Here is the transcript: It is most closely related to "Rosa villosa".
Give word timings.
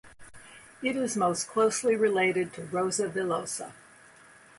It 0.81 0.95
is 0.95 1.15
most 1.15 1.47
closely 1.47 1.95
related 1.95 2.53
to 2.53 2.63
"Rosa 2.65 3.07
villosa". 3.07 3.73